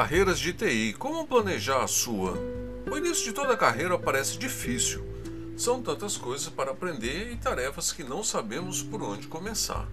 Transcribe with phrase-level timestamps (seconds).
[0.00, 0.94] Carreiras de TI.
[0.94, 2.32] Como planejar a sua?
[2.90, 5.04] O início de toda carreira parece difícil.
[5.58, 9.86] São tantas coisas para aprender e tarefas que não sabemos por onde começar,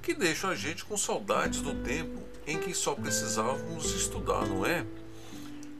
[0.00, 4.86] que deixam a gente com saudades do tempo em que só precisávamos estudar, não é?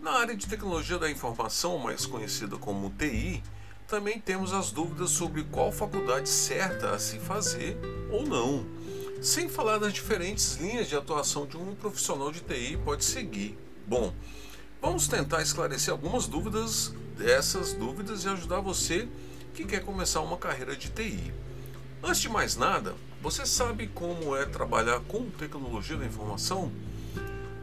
[0.02, 3.42] Na área de tecnologia da informação, mais conhecida como TI,
[3.88, 7.78] também temos as dúvidas sobre qual faculdade certa a se fazer
[8.12, 8.66] ou não
[9.20, 13.69] sem falar das diferentes linhas de atuação de um profissional de TI pode seguir.
[13.90, 14.14] Bom,
[14.80, 19.08] vamos tentar esclarecer algumas dúvidas dessas dúvidas e ajudar você
[19.52, 21.34] que quer começar uma carreira de TI.
[22.00, 26.70] Antes de mais nada, você sabe como é trabalhar com tecnologia da informação?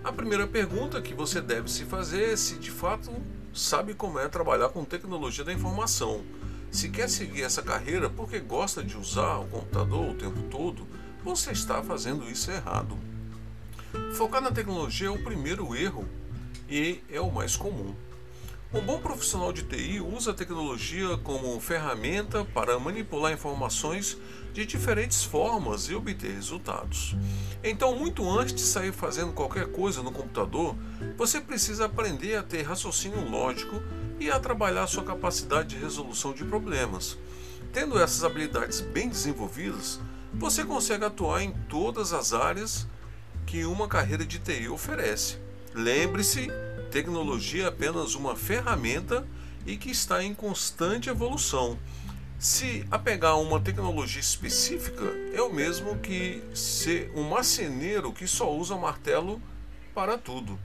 [0.04, 3.10] A primeira pergunta que você deve se fazer é se de fato
[3.54, 6.26] sabe como é trabalhar com tecnologia da informação.
[6.70, 10.86] Se quer seguir essa carreira porque gosta de usar o computador o tempo todo,
[11.24, 12.98] você está fazendo isso errado.
[14.14, 16.06] Focar na tecnologia é o primeiro erro
[16.70, 17.96] e é o mais comum.
[18.74, 24.18] Um bom profissional de TI usa a tecnologia como ferramenta para manipular informações
[24.54, 27.16] de diferentes formas e obter resultados.
[27.64, 30.76] Então, muito antes de sair fazendo qualquer coisa no computador,
[31.16, 33.82] você precisa aprender a ter raciocínio lógico
[34.20, 37.18] e a trabalhar sua capacidade de resolução de problemas.
[37.72, 40.00] Tendo essas habilidades bem desenvolvidas,
[40.34, 42.86] você consegue atuar em todas as áreas
[43.46, 45.47] que uma carreira de TI oferece.
[45.78, 46.48] Lembre-se,
[46.90, 49.28] tecnologia é apenas uma ferramenta
[49.64, 51.78] e que está em constante evolução.
[52.40, 58.52] Se apegar a uma tecnologia específica, é o mesmo que ser um marceneiro que só
[58.52, 59.40] usa martelo
[59.94, 60.60] para tudo.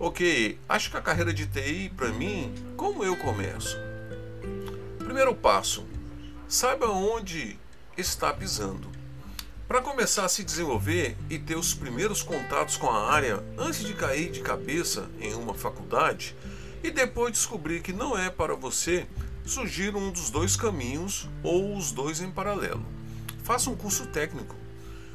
[0.00, 3.76] Ok, acho que a carreira de TI, para mim, como eu começo?
[4.98, 5.86] Primeiro passo:
[6.48, 7.56] saiba onde
[7.96, 8.97] está pisando.
[9.68, 13.92] Para começar a se desenvolver e ter os primeiros contatos com a área antes de
[13.92, 16.34] cair de cabeça em uma faculdade
[16.82, 19.06] e depois descobrir que não é para você,
[19.44, 22.82] surgir um dos dois caminhos ou os dois em paralelo.
[23.44, 24.56] Faça um curso técnico.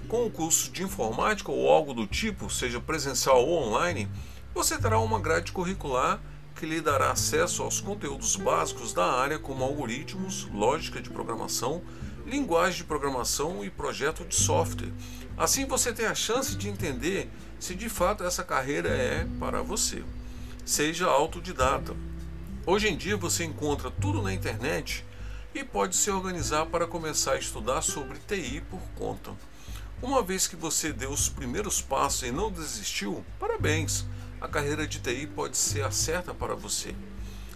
[0.08, 4.08] Com um curso de informática ou algo do tipo, seja presencial ou online,
[4.53, 6.22] você terá uma grade curricular
[6.56, 11.81] que lhe dará acesso aos conteúdos básicos da área, como algoritmos, lógica de programação,
[12.26, 14.92] linguagem de programação e projeto de software.
[15.38, 17.30] Assim você tem a chance de entender
[17.60, 20.04] se de fato essa carreira é para você.
[20.66, 21.96] Seja autodidata.
[22.66, 25.06] Hoje em dia você encontra tudo na internet
[25.54, 29.32] e pode se organizar para começar a estudar sobre TI por conta.
[30.02, 34.06] Uma vez que você deu os primeiros passos e não desistiu, parabéns!
[34.42, 36.94] A carreira de TI pode ser a certa para você.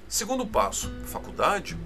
[0.08, 1.78] Segundo passo, faculdade.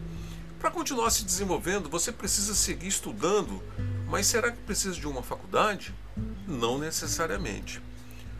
[0.61, 3.63] Para continuar se desenvolvendo, você precisa seguir estudando,
[4.07, 5.91] mas será que precisa de uma faculdade?
[6.47, 7.81] Não necessariamente.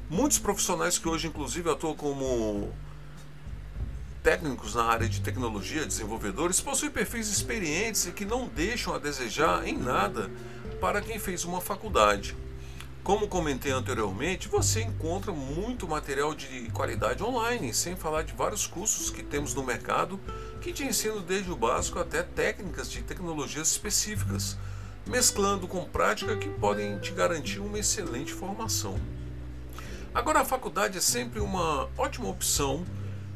[0.07, 2.71] Muitos profissionais que hoje, inclusive, atuam como
[4.21, 9.67] técnicos na área de tecnologia, desenvolvedores, possuem perfis experientes e que não deixam a desejar
[9.67, 10.29] em nada
[10.79, 12.37] para quem fez uma faculdade.
[13.03, 19.09] Como comentei anteriormente, você encontra muito material de qualidade online, sem falar de vários cursos
[19.09, 20.19] que temos no mercado
[20.61, 24.55] que te ensinam desde o básico até técnicas de tecnologias específicas,
[25.07, 28.99] mesclando com prática que podem te garantir uma excelente formação.
[30.13, 32.85] Agora, a faculdade é sempre uma ótima opção,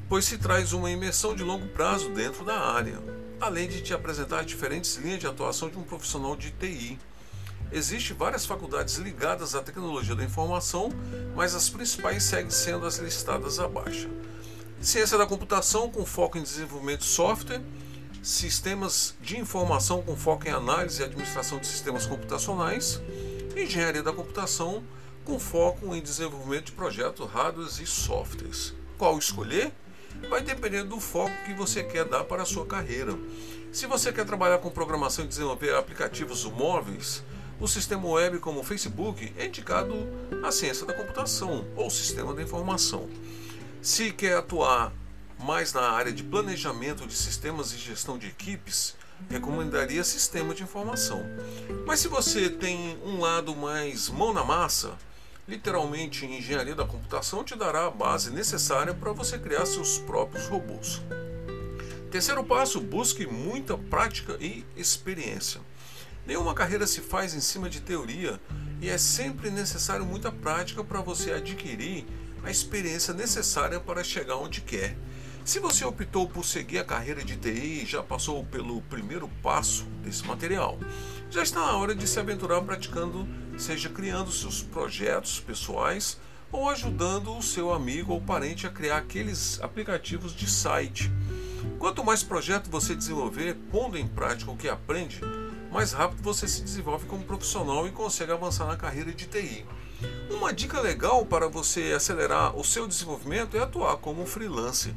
[0.08, 3.02] pois se traz uma imersão de longo prazo dentro da área,
[3.42, 7.00] além de te apresentar diferentes linhas de atuação de um profissional de TI.
[7.76, 10.90] Existem várias faculdades ligadas à tecnologia da informação,
[11.36, 14.10] mas as principais seguem sendo as listadas abaixo.
[14.80, 17.62] Ciência da computação com foco em desenvolvimento de software,
[18.24, 23.02] sistemas de informação com foco em análise e administração de sistemas computacionais,
[23.58, 24.82] engenharia da computação
[25.26, 28.74] com foco em desenvolvimento de projetos hardware e softwares.
[28.98, 29.74] Qual escolher?
[30.30, 33.20] Vai depender do foco que você quer dar para a sua carreira.
[33.74, 37.22] Se você quer trabalhar com programação e desenvolver aplicativos móveis,
[37.58, 39.96] O sistema web, como o Facebook, é indicado
[40.44, 43.10] à ciência da computação ou sistema da informação.
[43.82, 44.92] Se quer atuar
[45.40, 48.96] mais na área de planejamento de sistemas e gestão de equipes,
[49.30, 51.24] recomendaria sistema de informação.
[51.86, 54.98] Mas se você tem um lado mais mão na massa,
[55.48, 61.02] literalmente engenharia da computação te dará a base necessária para você criar seus próprios robôs.
[62.12, 65.62] Terceiro passo, busque muita prática e experiência.
[66.26, 68.40] Nenhuma carreira se faz em cima de teoria
[68.82, 72.06] e é sempre necessário muita prática para você adquirir
[72.44, 74.98] a experiência necessária para chegar onde quer.
[75.44, 80.26] Se você optou por seguir a carreira de TI já passou pelo primeiro passo desse
[80.26, 80.80] material,
[81.30, 86.20] já está na hora de se aventurar praticando, seja criando seus projetos pessoais
[86.52, 91.12] ou ajudando o seu amigo ou parente a criar aqueles aplicativos de site.
[91.78, 95.22] Quanto mais projeto você desenvolver, pondo em prática o que aprende,
[95.76, 99.66] mais rápido você se desenvolve como profissional e consegue avançar na carreira de TI.
[100.32, 104.94] Uma dica legal para você acelerar o seu desenvolvimento é atuar como freelancer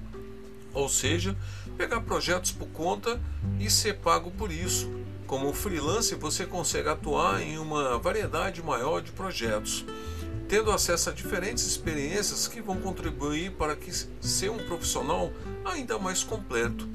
[0.73, 1.37] ou seja,
[1.77, 3.21] pegar projetos por conta
[3.59, 4.89] e ser pago por isso.
[5.27, 9.85] Como freelancer, você consegue atuar em uma variedade maior de projetos,
[10.47, 13.91] tendo acesso a diferentes experiências que vão contribuir para que
[14.21, 15.33] ser um profissional
[15.65, 16.89] ainda mais completo.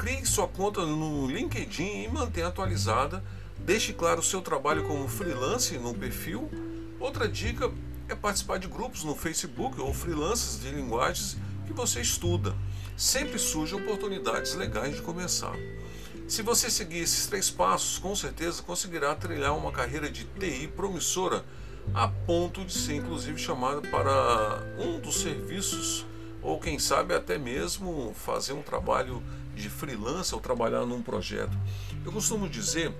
[0.00, 3.22] Crie sua conta no LinkedIn e mantenha atualizada.
[3.58, 6.50] Deixe claro o seu trabalho como freelancer no perfil.
[6.98, 7.70] Outra dica
[8.08, 11.36] é participar de grupos no Facebook ou freelancers de linguagens
[11.66, 12.56] que você estuda
[12.96, 15.54] sempre surgem oportunidades legais de começar.
[16.26, 21.44] Se você seguir esses três passos, com certeza conseguirá trilhar uma carreira de TI promissora
[21.92, 26.06] a ponto de ser inclusive chamado para um dos serviços
[26.42, 29.22] ou quem sabe até mesmo fazer um trabalho
[29.60, 31.56] de freelancer ou trabalhar num projeto.
[32.04, 32.94] Eu costumo dizer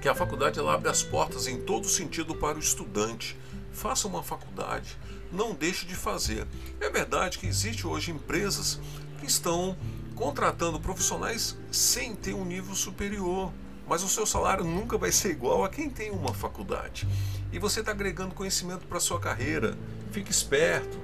[0.00, 3.36] que a faculdade ela abre as portas em todo sentido para o estudante.
[3.72, 4.96] Faça uma faculdade,
[5.32, 6.46] não deixe de fazer.
[6.80, 8.80] É verdade que existe hoje empresas
[9.18, 9.76] que estão
[10.14, 13.52] contratando profissionais sem ter um nível superior.
[13.88, 17.06] Mas o seu salário nunca vai ser igual a quem tem uma faculdade.
[17.52, 19.78] E você está agregando conhecimento para sua carreira.
[20.10, 20.98] Fique esperto.